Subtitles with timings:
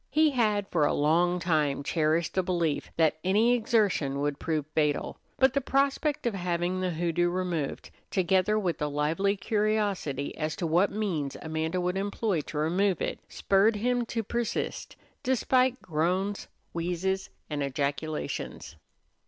[0.09, 5.19] He had for a long time cherished the belief that any exertion would prove fatal;
[5.37, 10.65] but the prospect of having the hoodoo removed, together with a lively curiosity as to
[10.65, 17.29] what means Amanda would employ to remove it, spurred him to persist despite groans, wheezes,
[17.47, 18.77] and ejaculations.